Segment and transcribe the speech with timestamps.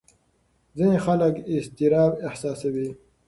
[0.77, 2.89] ځینې خلک اضطراب احساسوي.